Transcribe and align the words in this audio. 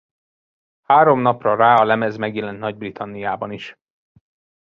Három 0.81 1.19
napra 1.21 1.55
rá 1.55 1.75
a 1.79 1.83
lemez 1.83 2.17
megjelent 2.17 2.59
Nagy-Britanniában 2.59 3.51
is. 3.51 3.75